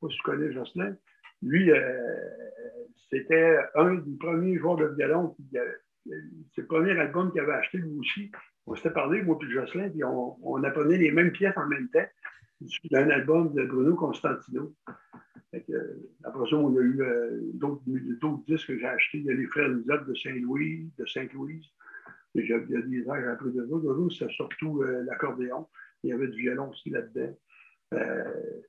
pas 0.00 0.08
si 0.08 0.16
tu 0.16 0.22
connais 0.22 0.52
Jocelyn. 0.52 0.96
Lui, 1.42 1.70
euh, 1.70 2.26
c'était 3.10 3.58
un 3.74 3.94
des 3.94 4.16
premiers 4.18 4.58
joueurs 4.58 4.76
de 4.76 4.86
violon. 4.96 5.36
C'est 6.54 6.62
le 6.62 6.66
premier 6.66 6.98
album 6.98 7.30
qu'il 7.32 7.40
avait 7.40 7.52
acheté 7.52 7.78
lui 7.78 7.98
aussi. 7.98 8.30
On 8.66 8.74
s'était 8.74 8.90
parlé, 8.90 9.22
moi 9.22 9.38
et 9.42 9.50
Jocelyn, 9.50 9.88
puis 9.88 10.04
on, 10.04 10.36
on, 10.42 10.62
apprenait 10.62 10.98
les 10.98 11.10
mêmes 11.10 11.32
pièces 11.32 11.56
en 11.56 11.66
même 11.66 11.88
temps. 11.88 12.06
C'était 12.66 12.96
un 12.96 13.08
album 13.10 13.54
de 13.54 13.64
Bruno 13.64 13.94
Constantino. 13.94 14.74
après 15.52 16.50
ça, 16.50 16.56
on 16.56 16.76
a 16.76 16.80
eu 16.80 17.00
d'autres 17.54 18.44
disques 18.46 18.66
que 18.66 18.78
j'ai 18.78 18.86
achetés. 18.86 19.18
Il 19.18 19.24
y 19.24 19.30
a 19.30 19.34
les 19.34 19.46
Frères 19.46 19.68
Lisotte 19.68 20.06
de 20.06 20.14
Saint-Louis, 20.14 20.90
de 20.98 21.06
Sainte-Louise. 21.06 21.64
Il 22.34 22.46
y 22.46 22.52
a 22.52 22.58
des 22.58 23.06
airs 23.06 23.32
après 23.32 23.50
de 23.50 23.62
eux. 23.62 24.10
C'est 24.10 24.30
surtout 24.30 24.82
l'accordéon. 24.82 25.66
Il 26.02 26.10
y 26.10 26.12
avait 26.12 26.28
du 26.28 26.40
violon 26.40 26.70
aussi 26.70 26.90
là-dedans. 26.90 27.36
Euh, 27.94 28.60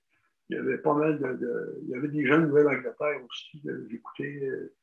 il 0.49 0.55
y 0.55 0.59
avait 0.59 0.79
pas 0.79 0.95
mal 0.95 1.19
de, 1.19 1.79
Il 1.83 1.89
y 1.89 1.95
avait 1.95 2.07
des 2.07 2.25
gens 2.25 2.39
de 2.39 2.47
Nouvelle-Angleterre 2.47 3.23
aussi. 3.29 3.61
J'écoutais. 3.89 4.41
Euh, 4.43 4.75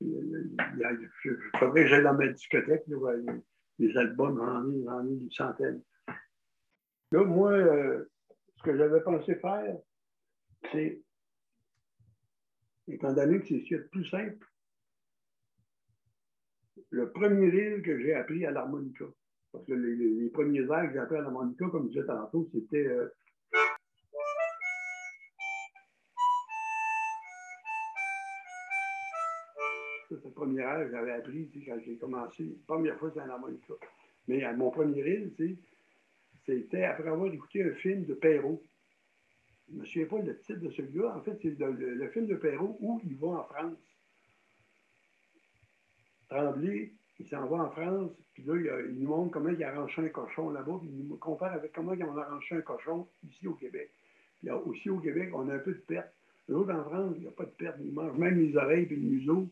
il 0.00 1.38
faudrait 1.58 1.82
que 1.82 1.88
j'aille 1.88 2.02
dans 2.02 2.14
ma 2.14 2.28
discothèque, 2.28 2.84
là, 2.86 3.16
les 3.78 3.96
albums, 3.96 4.38
j'en 4.84 5.06
ai, 5.06 5.16
des 5.16 5.30
centaines. 5.30 5.82
Là, 7.12 7.24
moi, 7.24 7.52
euh, 7.52 8.04
ce 8.56 8.62
que 8.62 8.76
j'avais 8.76 9.00
pensé 9.02 9.34
faire, 9.36 9.76
c'est, 10.72 11.02
étant 12.88 13.12
donné 13.12 13.40
que 13.40 13.48
c'est 13.48 13.60
ce 13.60 13.64
qu'il 13.64 13.88
plus 13.88 14.06
simple, 14.06 14.46
le 16.90 17.10
premier 17.12 17.50
reel 17.50 17.82
que 17.82 18.00
j'ai 18.00 18.14
appris 18.14 18.46
à 18.46 18.50
l'harmonica. 18.50 19.04
Parce 19.52 19.64
que 19.64 19.72
les, 19.72 20.28
premiers 20.30 20.60
airs 20.60 20.86
que 20.86 20.92
j'ai 20.92 21.16
à 21.16 21.22
la 21.22 21.30
Monica, 21.30 21.66
comme 21.70 21.84
je 21.84 22.00
disais 22.00 22.06
tantôt, 22.06 22.48
c'était. 22.52 22.86
Euh, 22.86 23.08
c'est 30.08 30.24
le 30.24 30.30
premier 30.30 30.62
air 30.62 30.86
que 30.86 30.90
j'avais 30.90 31.12
appris 31.12 31.50
quand 31.66 31.78
j'ai 31.84 31.96
commencé. 31.96 32.58
Première 32.66 32.98
fois, 32.98 33.10
c'est 33.12 33.20
à 33.20 33.26
l'harmonica. 33.26 33.74
Mais 34.28 34.44
à 34.44 34.52
mon 34.52 34.70
premier 34.70 35.00
île, 35.00 35.56
c'était 36.46 36.84
après 36.84 37.08
avoir 37.08 37.32
écouté 37.32 37.64
un 37.64 37.74
film 37.74 38.04
de 38.04 38.14
Perrault. 38.14 38.62
Je 39.68 39.74
ne 39.74 39.80
me 39.80 39.84
souviens 39.84 40.06
pas 40.06 40.18
le 40.18 40.38
titre 40.40 40.60
de 40.60 40.70
celui-là. 40.70 41.16
En 41.16 41.22
fait, 41.22 41.38
c'est 41.42 41.58
le, 41.58 42.08
film 42.10 42.26
de 42.26 42.36
Perrault 42.36 42.76
où 42.80 43.00
il 43.04 43.16
va 43.16 43.28
en 43.28 43.44
France. 43.44 43.78
Tremblay, 46.28 46.92
il 47.20 47.28
s'en 47.28 47.46
va 47.46 47.64
en 47.64 47.70
France, 47.70 48.10
puis 48.32 48.42
là, 48.44 48.54
il, 48.56 48.98
nous 48.98 49.08
montre 49.08 49.30
comment 49.30 49.50
il 49.50 49.62
a 49.62 49.68
arrangé 49.68 50.00
un 50.00 50.08
cochon 50.08 50.50
là-bas, 50.50 50.78
puis 50.80 50.88
il 50.90 51.06
nous 51.06 51.16
compare 51.18 51.52
avec 51.52 51.72
comment 51.72 51.92
ils 51.92 52.02
ont 52.02 52.16
arrangé 52.16 52.56
un 52.56 52.62
cochon 52.62 53.06
ici 53.22 53.46
au 53.46 53.54
Québec. 53.54 53.92
Puis 54.38 54.50
aussi 54.50 54.88
au 54.88 54.98
Québec, 54.98 55.30
on 55.34 55.48
a 55.50 55.54
un 55.56 55.58
peu 55.58 55.72
de 55.72 55.80
perte. 55.80 56.08
L'autre 56.48 56.72
en 56.72 56.82
France, 56.84 57.12
il 57.16 57.22
n'y 57.22 57.28
a 57.28 57.32
pas 57.32 57.44
de 57.44 57.50
perte. 57.50 57.76
Il 57.80 57.92
mange 57.92 58.16
même 58.16 58.38
les 58.38 58.56
oreilles 58.56 58.88
et 58.90 58.96
le 58.96 59.02
museau. 59.02 59.50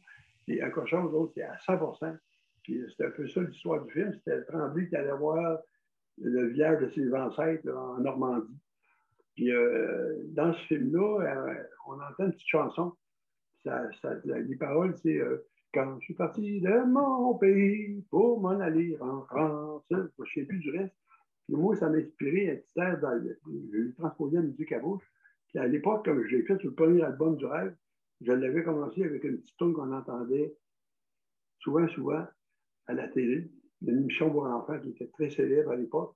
Un 0.48 0.70
cochon, 0.70 1.04
l'autre, 1.04 1.32
c'est 1.34 1.42
à 1.42 1.58
100 1.58 1.78
Puis 2.62 2.82
c'était 2.88 3.04
un 3.04 3.10
peu 3.10 3.28
ça 3.28 3.42
l'histoire 3.42 3.84
du 3.84 3.92
film. 3.92 4.14
C'était 4.14 4.42
Tremblay 4.44 4.88
qui 4.88 4.96
allait 4.96 5.12
voir 5.12 5.58
le 6.16 6.46
village 6.46 6.80
de 6.80 6.90
ses 6.90 7.14
ancêtres 7.14 7.68
en 7.70 7.98
Normandie. 7.98 8.58
Puis 9.34 9.52
euh, 9.52 10.22
dans 10.28 10.54
ce 10.54 10.60
film-là, 10.68 11.20
euh, 11.20 11.54
on 11.87 11.92
entend 11.92 12.25
une 12.25 12.32
petite 12.32 12.48
chanson. 12.48 12.94
Ça, 13.62 13.82
les 14.25 14.56
paroles, 14.56 14.96
c'est 14.96 15.18
euh, 15.18 15.46
Quand 15.75 15.98
je 16.00 16.04
suis 16.04 16.14
parti 16.14 16.60
de 16.60 16.84
mon 16.87 17.34
pays 17.34 18.02
pour 18.10 18.40
m'en 18.40 18.58
aller 18.60 18.96
en 19.00 19.22
France. 19.22 19.82
Je 19.90 19.96
ne 19.96 20.26
sais 20.34 20.44
plus 20.44 20.58
du 20.58 20.70
reste. 20.70 20.94
Puis 21.46 21.56
moi, 21.56 21.76
ça 21.76 21.88
m'a 21.88 21.98
inspiré 21.98 22.64
à 22.76 22.96
dans 22.96 23.22
J'ai 23.72 23.94
transposé 23.94 24.37
la 24.37 24.42
musique 24.42 24.72
à 24.72 24.80
bouche. 24.80 25.04
Puis 25.48 25.58
à 25.58 25.66
l'époque, 25.66 26.04
comme 26.04 26.22
je 26.26 26.37
l'ai 26.37 26.42
fait 26.42 26.58
sur 26.58 26.70
le 26.70 26.75
premier 26.75 27.02
album 27.02 27.37
du 27.37 27.46
rêve, 27.46 27.75
je 28.20 28.32
l'avais 28.32 28.62
commencé 28.62 29.02
avec 29.02 29.25
une 29.25 29.38
petite 29.38 29.56
tune 29.56 29.72
qu'on 29.72 29.92
entendait 29.92 30.54
souvent, 31.60 31.87
souvent 31.88 32.26
à 32.87 32.92
la 32.92 33.08
télé 33.08 33.50
une 33.82 33.98
émission 33.98 34.30
pour 34.30 34.44
enfants 34.44 34.78
qui 34.80 34.90
était 34.90 35.06
très 35.08 35.30
célèbre 35.30 35.70
à 35.70 35.76
l'époque. 35.76 36.14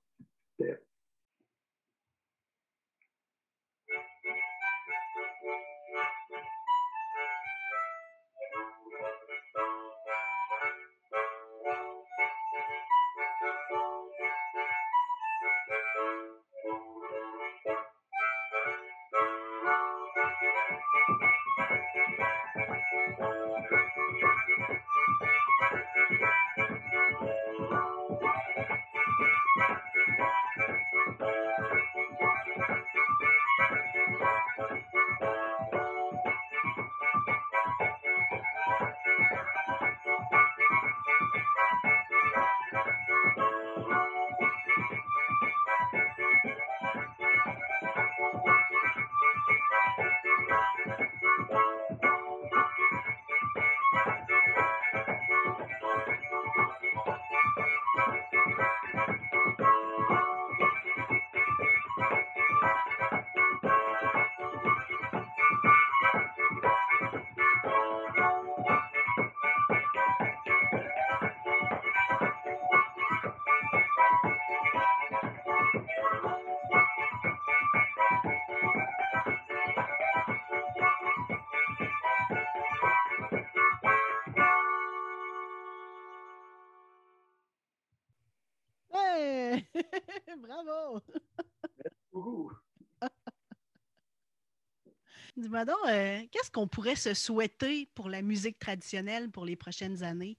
Dis-moi 95.53 95.91
euh, 95.91 96.19
qu'est-ce 96.31 96.49
qu'on 96.49 96.67
pourrait 96.67 96.95
se 96.95 97.13
souhaiter 97.13 97.87
pour 97.93 98.09
la 98.09 98.23
musique 98.23 98.57
traditionnelle 98.57 99.29
pour 99.29 99.45
les 99.45 99.55
prochaines 99.55 100.01
années? 100.01 100.35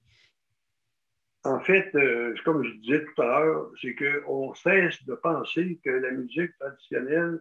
En 1.45 1.61
fait, 1.61 1.89
euh, 1.95 2.35
comme 2.43 2.65
je 2.65 2.73
disais 2.79 3.05
tout 3.05 3.21
à 3.21 3.25
l'heure, 3.25 3.71
c'est 3.81 3.95
qu'on 3.95 4.53
cesse 4.55 5.01
de 5.05 5.15
penser 5.15 5.79
que 5.85 5.89
la 5.89 6.11
musique 6.11 6.51
traditionnelle, 6.59 7.39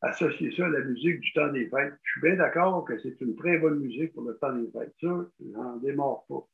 associe 0.00 0.54
ça 0.56 0.66
à 0.66 0.68
la 0.68 0.80
musique 0.80 1.20
du 1.20 1.32
temps 1.32 1.52
des 1.52 1.68
fêtes. 1.68 1.94
Je 2.02 2.12
suis 2.12 2.20
bien 2.22 2.36
d'accord 2.36 2.84
que 2.84 2.98
c'est 3.00 3.20
une 3.20 3.36
très 3.36 3.58
bonne 3.58 3.80
musique 3.80 4.14
pour 4.14 4.22
le 4.24 4.36
temps 4.38 4.54
des 4.54 4.70
fêtes. 4.70 4.94
Ça, 5.00 5.26
n'en 5.40 5.76
démarre 5.76 6.24
pas. 6.28 6.46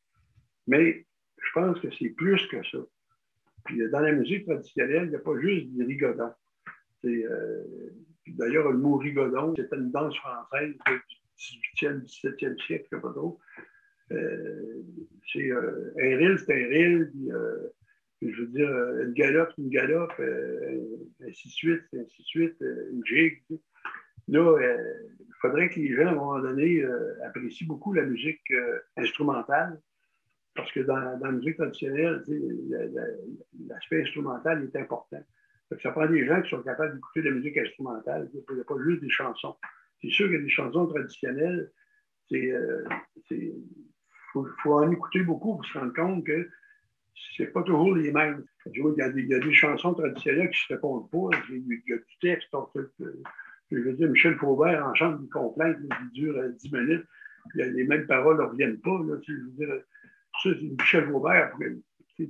Mais 0.66 1.06
je 1.38 1.50
pense 1.54 1.78
que 1.80 1.88
c'est 1.98 2.10
plus 2.10 2.44
que 2.48 2.62
ça. 2.64 2.78
Puis 3.64 3.80
dans 3.90 4.00
la 4.00 4.12
musique 4.12 4.46
traditionnelle, 4.46 5.04
il 5.04 5.10
n'y 5.10 5.16
a 5.16 5.20
pas 5.20 5.38
juste 5.40 5.68
des 5.68 5.84
rigodons. 5.84 6.32
C'est 7.02 7.24
euh, 7.26 7.62
D'ailleurs, 8.26 8.70
le 8.70 8.78
mot 8.78 8.96
rigodon, 8.96 9.54
c'était 9.56 9.76
une 9.76 9.90
danse 9.90 10.16
française 10.16 10.74
du 10.86 11.84
18e, 11.84 12.02
17e 12.02 12.66
siècle, 12.66 13.00
pas 13.00 13.08
d'autre. 13.10 13.38
Euh, 14.12 14.82
c'est 15.32 15.50
euh, 15.50 15.92
un 15.98 16.16
ril, 16.16 16.38
c'est 16.38 16.52
un 16.52 16.68
ril, 16.68 17.10
euh, 17.30 17.68
je 18.20 18.42
veux 18.42 18.48
dire, 18.48 18.70
une 19.00 19.12
galope, 19.12 19.52
une 19.58 19.70
galope, 19.70 20.12
ainsi 21.26 21.48
de 21.48 21.52
suite, 21.52 21.82
ainsi 21.94 22.22
de 22.22 22.26
suite, 22.26 22.56
une 22.60 23.04
gigue. 23.04 23.42
Là, 24.28 24.56
il 24.60 25.34
faudrait 25.40 25.68
que 25.68 25.80
les 25.80 25.94
gens, 25.94 26.06
à 26.06 26.10
un 26.10 26.14
moment 26.14 26.38
donné, 26.38 26.84
apprécient 27.24 27.66
beaucoup 27.66 27.92
la 27.92 28.04
musique 28.04 28.52
instrumentale, 28.96 29.80
parce 30.54 30.70
que 30.70 30.80
dans 30.80 30.96
la 30.96 31.32
musique 31.32 31.56
traditionnelle, 31.56 32.22
l'aspect 33.68 34.02
instrumental 34.02 34.62
est 34.62 34.76
important. 34.78 35.24
Ça 35.82 35.90
prend 35.90 36.06
des 36.06 36.26
gens 36.26 36.40
qui 36.42 36.50
sont 36.50 36.62
capables 36.62 36.94
d'écouter 36.94 37.22
de 37.22 37.28
la 37.28 37.34
musique 37.36 37.56
instrumentale. 37.56 38.28
Il 38.32 38.54
n'y 38.54 38.60
a 38.60 38.64
pas 38.64 38.74
juste 38.84 39.00
des 39.00 39.10
chansons. 39.10 39.56
C'est 40.00 40.10
sûr 40.10 40.26
qu'il 40.26 40.36
y 40.36 40.40
a 40.40 40.42
des 40.42 40.50
chansons 40.50 40.86
traditionnelles. 40.86 41.70
Il 42.30 42.50
euh, 42.50 42.84
faut, 44.32 44.72
en 44.72 44.90
écouter 44.90 45.20
beaucoup 45.20 45.56
pour 45.56 45.64
se 45.66 45.78
rendre 45.78 45.92
compte 45.92 46.24
que 46.26 46.48
ce 47.14 47.42
n'est 47.42 47.48
pas 47.48 47.62
toujours 47.62 47.94
les 47.94 48.10
mêmes. 48.10 48.44
Il 48.66 48.94
y, 48.96 49.02
a 49.02 49.10
des, 49.10 49.22
y, 49.22 49.34
a 49.34 49.38
des, 49.38 49.52
chansons 49.52 49.94
traditionnelles 49.94 50.50
qui 50.50 50.60
se 50.60 50.72
répondent 50.72 51.10
pas. 51.10 51.36
Il 51.50 51.80
y 51.86 51.92
a, 51.92 51.96
du 51.96 52.18
texte. 52.20 52.48
je 53.70 53.76
veux 53.76 53.92
dire, 53.92 54.08
Michel 54.08 54.36
Faubert 54.36 54.86
en 54.86 54.94
chante 54.94 55.20
une 55.20 55.28
complainte 55.28 55.76
qui 55.78 56.20
dure 56.20 56.42
10 56.50 56.74
euh, 56.74 56.80
minutes. 56.80 57.06
les 57.54 57.84
mêmes 57.84 58.06
paroles 58.06 58.38
ne 58.38 58.44
reviennent 58.44 58.80
pas. 58.80 58.98
je 59.26 59.32
veux 59.32 59.50
dire, 59.50 59.68
ça, 60.42 60.50
c'est 60.58 60.62
Michel 60.62 61.06
Faubert 61.10 61.52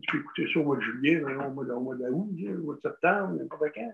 tu 0.00 0.10
peux 0.10 0.18
écouter 0.18 0.46
ça 0.52 0.60
au 0.60 0.64
mois 0.64 0.76
de 0.76 0.82
juillet, 0.82 1.22
au 1.22 1.50
mois, 1.50 1.64
d'août, 1.64 1.76
au 1.76 1.80
mois 1.80 2.74
de 2.76 2.80
septembre, 2.80 3.34
n'importe 3.34 3.72
quand. 3.74 3.92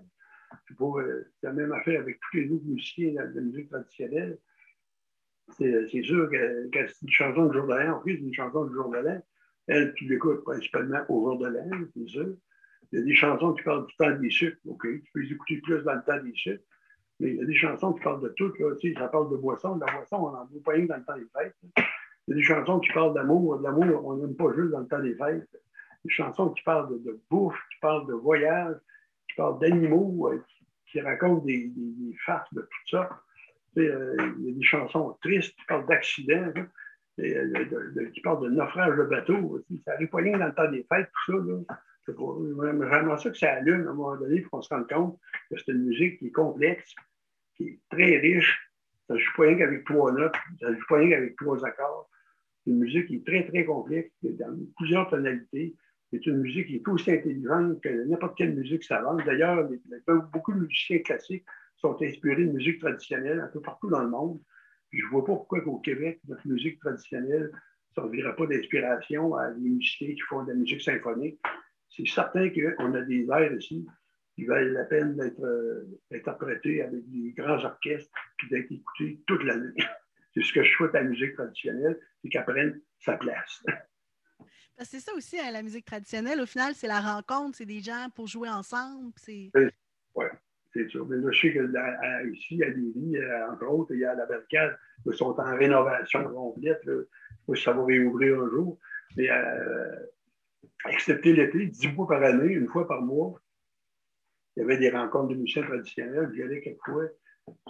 Euh, 0.80 1.24
c'est 1.40 1.46
la 1.46 1.52
même 1.52 1.72
affaire 1.72 2.00
avec 2.00 2.18
tous 2.20 2.36
les 2.36 2.50
autres 2.50 2.64
musiciens 2.64 3.12
de 3.12 3.34
la 3.34 3.40
musique 3.40 3.68
traditionnelle. 3.70 4.38
C'est 5.50 6.02
sûr 6.02 6.30
que, 6.30 6.70
c'est 6.72 7.02
une 7.02 7.10
chanson 7.10 7.46
de 7.46 7.52
jour 7.52 7.66
de 7.66 7.74
l'an, 7.74 7.96
en 7.96 8.00
plus, 8.00 8.14
une 8.14 8.34
chanson 8.34 8.64
de 8.64 8.74
jour 8.74 8.90
de 8.90 8.98
l'an. 8.98 9.22
Elle, 9.66 9.92
tu 9.94 10.04
l'écoutes 10.04 10.44
principalement 10.44 11.04
au 11.08 11.30
jour 11.30 11.38
de 11.38 11.48
l'an, 11.48 11.70
c'est 11.94 12.08
sûr. 12.08 12.34
Il 12.92 13.00
y 13.00 13.02
a 13.02 13.04
des 13.04 13.14
chansons 13.14 13.52
qui 13.54 13.62
parlent 13.62 13.86
du 13.86 13.96
temps 13.96 14.10
des 14.12 14.30
sucres, 14.30 14.58
OK, 14.66 14.82
tu 14.82 15.10
peux 15.12 15.20
les 15.20 15.32
écouter 15.32 15.60
plus 15.62 15.82
dans 15.82 15.94
le 15.94 16.02
temps 16.02 16.22
des 16.22 16.32
sucres. 16.34 16.64
Mais 17.20 17.30
il 17.30 17.36
y 17.36 17.42
a 17.42 17.44
des 17.44 17.54
chansons 17.54 17.92
qui 17.92 18.02
parlent 18.02 18.22
de 18.22 18.32
tout, 18.36 18.52
là, 18.58 18.74
tu 18.76 18.92
sais, 18.92 18.98
ça 18.98 19.08
parle 19.08 19.30
de 19.30 19.36
boisson. 19.36 19.76
De 19.76 19.84
la 19.84 19.92
boisson, 19.92 20.16
on 20.16 20.30
n'en 20.30 20.46
voit 20.46 20.62
pas 20.64 20.72
rien 20.72 20.86
dans 20.86 20.96
le 20.96 21.04
temps 21.04 21.16
des 21.16 21.26
fêtes. 21.36 21.54
Il 22.26 22.30
y 22.30 22.32
a 22.32 22.36
des 22.36 22.42
chansons 22.42 22.78
qui 22.78 22.92
parlent 22.92 23.14
d'amour. 23.14 23.58
De 23.58 23.64
l'amour, 23.64 24.06
on 24.06 24.16
n'aime 24.16 24.36
pas 24.36 24.52
juste 24.54 24.70
dans 24.70 24.80
le 24.80 24.86
temps 24.86 25.00
des 25.00 25.14
fêtes 25.14 25.48
des 26.04 26.10
chansons 26.10 26.50
qui 26.50 26.62
parlent 26.62 27.02
de, 27.02 27.20
bouffe, 27.30 27.58
qui 27.72 27.80
parlent 27.80 28.06
de 28.06 28.14
voyage, 28.14 28.76
qui 29.28 29.36
parlent 29.36 29.58
d'animaux, 29.58 30.30
euh, 30.32 30.42
qui, 30.86 31.00
racontent 31.00 31.44
des, 31.44 31.68
des, 31.68 32.16
farces 32.24 32.52
de 32.54 32.62
tout 32.62 32.88
ça. 32.90 33.08
Euh, 33.76 34.16
il 34.38 34.46
y 34.46 34.50
a 34.50 34.54
des 34.54 34.62
chansons 34.62 35.16
tristes 35.22 35.54
qui 35.56 35.64
parlent 35.66 35.86
d'accidents, 35.86 36.52
euh, 37.20 38.10
qui 38.12 38.20
parlent 38.20 38.42
de 38.44 38.50
naufrage 38.50 38.96
de 38.96 39.04
bateau. 39.04 39.64
Ça 39.84 39.92
n'arrive 39.92 40.08
pas 40.08 40.18
rien 40.18 40.38
dans 40.38 40.46
le 40.46 40.54
temps 40.54 40.70
des 40.70 40.86
fêtes, 40.90 41.10
tout 41.26 41.64
ça. 41.66 41.82
Vraiment 42.16 43.18
ça 43.18 43.30
que 43.30 43.36
ça 43.36 43.52
allume 43.52 43.86
à 43.86 43.90
un 43.90 43.94
moment 43.94 44.16
donné 44.16 44.40
pour 44.40 44.52
qu'on 44.52 44.62
se 44.62 44.72
rende 44.72 44.88
compte 44.88 45.18
que 45.50 45.58
c'est 45.58 45.72
une 45.72 45.84
musique 45.84 46.18
qui 46.18 46.28
est 46.28 46.32
complexe, 46.32 46.94
qui 47.56 47.64
est 47.64 47.80
très 47.90 48.16
riche. 48.16 48.58
Ça 49.06 49.14
ne 49.14 49.18
joue 49.18 49.32
pas 49.36 49.42
rien 49.42 49.58
qu'avec 49.58 49.84
trois 49.84 50.12
notes, 50.12 50.34
ça 50.60 50.70
ne 50.70 50.76
joue 50.76 50.86
pas 50.88 50.96
rien 50.96 51.10
qu'avec 51.10 51.36
trois 51.36 51.64
accords. 51.66 52.08
C'est 52.64 52.70
une 52.70 52.78
musique 52.78 53.08
qui 53.08 53.16
est 53.16 53.26
très, 53.26 53.46
très 53.46 53.64
complexe, 53.64 54.10
qui 54.20 54.28
est 54.28 54.32
dans 54.32 54.56
plusieurs 54.76 55.08
tonalités 55.10 55.74
c'est 56.10 56.24
une 56.26 56.38
musique 56.38 56.68
qui 56.68 56.76
est 56.76 56.88
aussi 56.88 57.10
intelligente 57.10 57.80
que 57.82 58.04
n'importe 58.06 58.36
quelle 58.36 58.54
musique 58.54 58.82
savante. 58.82 59.24
D'ailleurs, 59.26 59.68
beaucoup 60.32 60.52
de 60.52 60.60
musiciens 60.60 61.00
classiques 61.00 61.44
sont 61.76 61.96
inspirés 62.02 62.46
de 62.46 62.52
musique 62.52 62.80
traditionnelle 62.80 63.40
un 63.40 63.48
peu 63.48 63.60
partout 63.60 63.90
dans 63.90 64.02
le 64.02 64.08
monde. 64.08 64.40
je 64.90 65.04
ne 65.04 65.10
vois 65.10 65.24
pas 65.24 65.32
pourquoi 65.32 65.62
au 65.66 65.78
Québec, 65.78 66.20
notre 66.26 66.46
musique 66.46 66.80
traditionnelle 66.80 67.50
ne 67.52 68.02
servira 68.02 68.34
pas 68.34 68.46
d'inspiration 68.46 69.34
à 69.36 69.50
des 69.50 69.68
musiciens 69.68 70.08
qui 70.08 70.20
font 70.28 70.42
de 70.44 70.48
la 70.48 70.54
musique 70.54 70.80
symphonique. 70.80 71.40
C'est 71.90 72.06
certain 72.06 72.48
qu'on 72.50 72.94
a 72.94 73.02
des 73.02 73.26
airs 73.30 73.52
ici 73.52 73.86
qui 74.34 74.44
valent 74.44 74.72
la 74.72 74.84
peine 74.84 75.16
d'être 75.16 75.42
euh, 75.42 75.84
interprétés 76.12 76.82
avec 76.82 77.08
des 77.10 77.32
grands 77.32 77.62
orchestres 77.64 78.10
et 78.44 78.54
d'être 78.54 78.70
écoutés 78.70 79.20
toute 79.26 79.42
l'année. 79.42 79.74
c'est 80.34 80.42
ce 80.42 80.52
que 80.52 80.62
je 80.62 80.70
souhaite 80.72 80.94
à 80.94 81.02
la 81.02 81.08
musique 81.08 81.34
traditionnelle, 81.34 81.98
c'est 82.22 82.28
qu'elle 82.28 82.44
prenne 82.44 82.80
sa 82.98 83.16
place. 83.16 83.64
C'est 84.82 85.00
ça 85.00 85.12
aussi, 85.14 85.38
hein, 85.40 85.50
la 85.50 85.62
musique 85.62 85.84
traditionnelle. 85.84 86.40
Au 86.40 86.46
final, 86.46 86.74
c'est 86.74 86.86
la 86.86 87.00
rencontre, 87.00 87.56
c'est 87.56 87.66
des 87.66 87.80
gens 87.80 88.08
pour 88.14 88.26
jouer 88.26 88.48
ensemble. 88.48 89.12
Oui, 89.26 89.50
c'est 90.72 90.88
sûr. 90.88 91.06
Mais 91.06 91.16
là, 91.16 91.30
je 91.32 91.40
sais 91.40 91.52
que 91.52 92.30
ici, 92.32 92.62
à 92.62 92.68
Lévis, 92.68 93.16
euh, 93.16 93.50
entre 93.50 93.66
autres, 93.66 93.94
il 93.94 94.00
y 94.00 94.04
a 94.04 94.14
la 94.14 94.26
Bercade, 94.26 94.78
ils 95.06 95.14
sont 95.14 95.38
en 95.38 95.56
rénovation 95.56 96.22
complète. 96.32 96.84
Là. 96.84 96.94
Je 96.94 97.00
sais 97.00 97.38
pas 97.46 97.54
si 97.54 97.62
ça 97.62 97.72
va 97.72 97.84
réouvrir 97.84 98.40
un 98.40 98.48
jour. 98.50 98.78
Mais 99.16 99.30
euh, 99.30 99.96
excepté 100.88 101.32
l'été, 101.32 101.66
dix 101.66 101.88
mois 101.88 102.06
par 102.06 102.22
année, 102.22 102.52
une 102.52 102.68
fois 102.68 102.86
par 102.86 103.02
mois, 103.02 103.40
il 104.56 104.60
y 104.60 104.62
avait 104.62 104.78
des 104.78 104.90
rencontres 104.90 105.28
de 105.28 105.34
musiciens 105.34 105.62
traditionnels. 105.62 106.30
J'y 106.34 106.42
allais 106.42 106.60
quelquefois. 106.60 107.06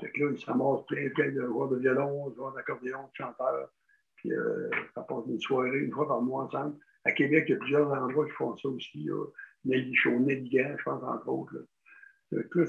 Fait 0.00 0.10
que 0.10 0.24
là, 0.24 0.30
ils 0.32 0.38
se 0.38 0.46
ramassent 0.46 0.84
plein, 0.86 1.08
plein 1.10 1.30
de 1.30 1.40
joueurs 1.46 1.68
de 1.68 1.76
violon, 1.76 2.30
de 2.30 2.34
joueurs 2.34 2.52
d'accordéon, 2.52 3.02
de 3.02 3.14
chanteurs. 3.14 3.70
Puis 4.16 4.32
euh, 4.32 4.68
ça 4.94 5.02
passe 5.02 5.24
une 5.28 5.40
soirée, 5.40 5.78
une 5.78 5.92
fois 5.92 6.08
par 6.08 6.20
mois 6.20 6.44
ensemble. 6.44 6.76
À 7.04 7.12
Québec, 7.12 7.44
il 7.48 7.52
y 7.52 7.54
a 7.54 7.58
plusieurs 7.58 7.90
endroits 7.90 8.26
qui 8.26 8.32
font 8.32 8.56
ça 8.56 8.68
aussi. 8.68 9.04
Là. 9.04 9.24
Nelly 9.64 9.94
Chaud, 9.94 10.24
je 10.28 10.82
pense, 10.84 11.02
entre 11.02 11.28
autres. 11.28 11.54
Là. 11.54 12.42
là 12.52 12.66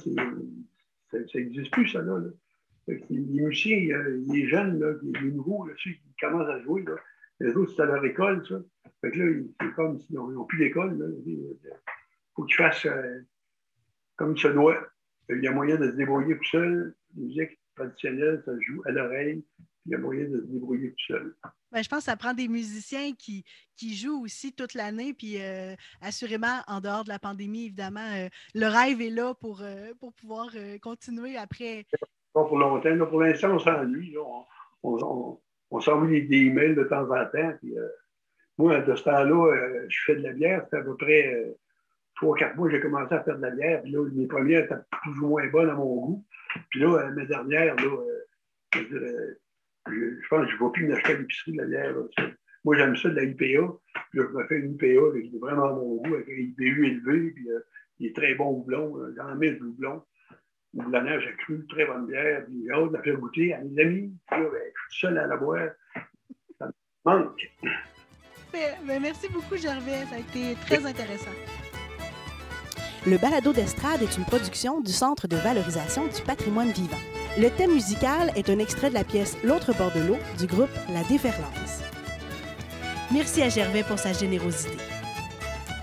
ça 1.12 1.40
n'existe 1.40 1.72
plus, 1.72 1.88
ça, 1.88 2.02
là. 2.02 2.20
les 2.88 3.20
musiciens, 3.20 3.98
les 4.32 4.48
jeunes, 4.48 4.80
là, 4.80 4.94
les 5.02 5.32
nouveaux, 5.32 5.68
ceux 5.78 5.92
qui 5.92 6.16
commencent 6.20 6.50
à 6.50 6.62
jouer, 6.62 6.84
là, 6.84 6.96
les 7.40 7.56
autres, 7.56 7.72
c'est 7.76 7.82
à 7.82 7.86
leur 7.86 8.04
école, 8.04 8.46
ça. 8.48 8.56
Là, 9.02 9.10
c'est 9.62 9.74
comme 9.76 10.00
s'ils 10.00 10.16
n'ont 10.16 10.46
plus 10.46 10.60
d'école. 10.60 10.98
Il 11.26 11.58
faut 12.36 12.44
qu'ils 12.44 12.58
fassent 12.58 12.86
euh, 12.86 13.22
comme 14.18 14.34
il 14.36 14.40
se 14.40 14.50
doit. 14.50 14.78
Il 15.30 15.42
y 15.42 15.48
a 15.48 15.52
moyen 15.52 15.78
de 15.78 15.90
se 15.90 15.96
débrouiller 15.96 16.36
tout 16.38 16.50
seul. 16.52 16.96
La 17.16 17.24
musique 17.24 17.60
traditionnelle, 17.76 18.42
ça 18.46 18.54
se 18.54 18.62
joue 18.62 18.82
à 18.86 18.92
l'oreille. 18.92 19.46
Il 19.86 19.94
y 19.94 19.96
a 19.96 19.98
moyen 19.98 20.26
de 20.26 20.42
se 20.42 20.46
débrouiller 20.46 20.92
tout 20.92 21.14
seul. 21.14 21.36
Ben, 21.72 21.84
je 21.84 21.90
pense 21.90 22.00
que 22.00 22.06
ça 22.06 22.18
prend 22.18 22.34
des 22.34 22.48
musiciens 22.48 23.14
qui, 23.14 23.44
qui 23.76 23.96
jouent 23.96 24.24
aussi 24.24 24.54
toute 24.54 24.74
l'année. 24.74 25.14
Puis, 25.14 25.42
euh, 25.42 25.76
assurément, 26.02 26.62
en 26.68 26.82
dehors 26.82 27.04
de 27.04 27.10
la 27.10 27.20
pandémie, 27.20 27.66
évidemment, 27.66 28.08
euh, 28.16 28.28
le 28.56 28.68
rêve 28.68 29.02
est 29.02 29.10
là 29.10 29.34
pour, 29.34 29.64
pour 30.00 30.14
pouvoir 30.14 30.50
continuer 30.82 31.38
après. 31.38 31.86
Pas 32.34 32.44
pour 32.46 32.58
longtemps. 32.58 33.06
pour 33.08 33.22
l'instant, 33.22 33.56
on 33.56 33.60
s'ennuie. 33.60 34.16
On, 34.84 35.38
on, 35.72 35.82
s'envoie 35.82 36.08
des, 36.08 36.22
des, 36.22 36.38
emails 36.38 36.76
de 36.76 36.84
temps 36.84 37.10
en 37.10 37.26
temps. 37.26 37.54
Puis, 37.62 37.74
moi, 38.58 38.82
de 38.82 38.96
ce 38.96 39.04
temps-là, 39.04 39.86
je 39.88 39.98
fais 40.06 40.16
de 40.16 40.24
la 40.24 40.34
bière. 40.34 40.66
C'est 40.70 40.78
à 40.78 40.82
peu 40.82 40.96
près 40.98 41.56
trois, 42.20 42.38
quatre 42.38 42.56
mois, 42.56 42.70
j'ai 42.70 42.80
commencé 42.80 43.14
à 43.14 43.24
faire 43.24 43.38
de 43.38 43.42
la 43.42 43.52
bière. 43.52 43.82
Puis 43.82 43.92
là, 43.92 44.06
mes 44.12 44.28
premières 44.28 44.66
étaient 44.66 44.76
plus 45.04 45.20
ou 45.22 45.28
moins 45.28 45.48
bonnes 45.48 45.70
à 45.70 45.76
mon 45.76 45.96
goût. 45.96 46.26
Puis 46.70 46.80
là, 46.82 47.00
euh, 47.00 47.12
mes 47.12 47.26
dernières, 47.26 47.76
là, 47.76 47.98
euh, 48.76 49.40
je, 49.90 50.28
pense 50.30 50.46
que 50.46 50.52
je 50.52 50.56
ne 50.56 50.66
vais 50.66 50.72
plus 50.72 50.88
m'acheter 50.88 51.14
à 51.14 51.18
l'épicerie 51.18 51.52
de 51.54 51.58
la 51.58 51.66
bière. 51.66 51.96
Moi, 52.66 52.78
j'aime 52.78 52.96
ça 52.96 53.10
de 53.10 53.16
la 53.16 53.24
IPA. 53.24 53.38
Puis 54.12 54.20
là, 54.20 54.26
je 54.32 54.38
me 54.38 54.48
fais 54.48 54.60
une 54.60 54.74
IPA 54.74 55.08
avec 55.08 55.34
vraiment 55.40 55.70
à 55.70 55.74
mon 55.74 55.96
goût, 55.98 56.16
avec 56.16 56.28
un 56.30 56.40
IBU 56.40 56.88
élevé. 56.88 57.32
Puis 57.32 57.50
euh, 57.50 57.60
il 58.00 58.08
est 58.08 58.16
très 58.16 58.36
bon 58.36 58.50
houblon, 58.50 58.98
j'en 59.16 59.36
mets 59.36 59.52
du 59.52 59.62
houblon. 59.62 60.04
Houblonnage 60.76 61.26
à 61.26 61.32
cru, 61.34 61.66
très 61.68 61.86
bonne 61.86 62.08
bière. 62.08 62.46
Puis 62.46 62.64
j'ai 62.66 62.72
hâte 62.72 62.90
de 62.90 62.98
la 62.98 63.04
faire 63.04 63.18
goûter 63.18 63.54
à 63.54 63.62
mes 63.62 63.82
amis. 63.82 64.14
Puis 64.30 64.40
là, 64.40 64.50
ben, 64.50 64.62
je 64.64 64.96
suis 64.96 65.08
seul 65.08 65.18
à 65.18 65.28
la 65.28 65.38
boire. 65.38 65.70
Ça 66.60 66.68
me 66.68 66.72
manque. 67.06 67.52
Ben, 68.52 69.02
merci 69.02 69.30
beaucoup, 69.30 69.58
Gervais. 69.58 70.06
Ça 70.10 70.16
a 70.16 70.20
été 70.20 70.56
très 70.66 70.86
intéressant. 70.86 71.32
Le 73.08 73.18
balado 73.18 73.54
d'estrade 73.54 74.02
est 74.02 74.18
une 74.18 74.26
production 74.26 74.82
du 74.82 74.92
Centre 74.92 75.28
de 75.28 75.38
valorisation 75.38 76.08
du 76.08 76.22
patrimoine 76.22 76.72
vivant. 76.72 77.19
Le 77.38 77.50
thème 77.50 77.74
musical 77.74 78.32
est 78.36 78.50
un 78.50 78.60
extrait 78.60 78.90
de 78.90 78.96
la 78.96 79.04
pièce 79.04 79.38
L'autre 79.44 79.74
bord 79.78 79.92
de 79.92 80.02
l'eau 80.02 80.18
du 80.38 80.48
groupe 80.48 80.70
La 80.92 81.04
Déferlance. 81.04 81.82
Merci 83.12 83.42
à 83.42 83.50
Gervais 83.50 83.84
pour 83.84 84.00
sa 84.00 84.14
générosité. 84.14 84.78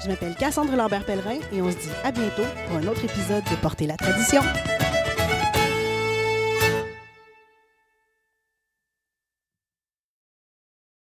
Je 0.02 0.08
m'appelle 0.08 0.34
Cassandre 0.34 0.76
Lambert-Pellerin 0.76 1.38
et 1.52 1.62
on 1.62 1.70
se 1.70 1.76
dit 1.76 1.88
à 2.04 2.12
bientôt 2.12 2.44
pour 2.68 2.76
un 2.78 2.86
autre 2.88 3.04
épisode 3.04 3.44
de 3.44 3.56
Porter 3.56 3.86
la 3.86 3.96
tradition. 3.96 4.42